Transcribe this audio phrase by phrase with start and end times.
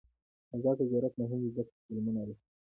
[0.55, 2.43] آزاد تجارت مهم دی ځکه چې فلمونه رسوي.